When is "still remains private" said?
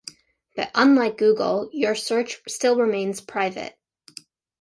2.47-3.77